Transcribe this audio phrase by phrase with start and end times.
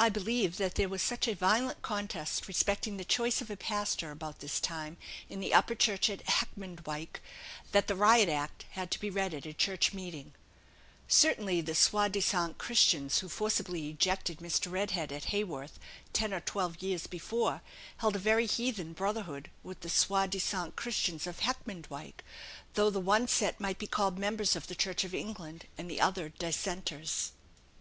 [0.00, 4.10] "I believe that there was such a violent contest respecting the choice of a pastor,
[4.10, 4.96] about this time,
[5.28, 7.20] in the Upper Chapel at Heckmondwike,
[7.70, 10.34] that the Riot Act had to be read at a church meeting."
[11.06, 14.68] Certainly, the soi disant Christians who forcibly ejected Mr.
[14.72, 15.78] Redhead at Haworth,
[16.12, 17.62] ten or twelve years before,
[17.98, 22.24] held a very heathen brotherhood with the soi disant Christians of Heckmondwike;
[22.74, 26.00] though the one set might be called members of the Church of England and the
[26.00, 27.30] other Dissenters.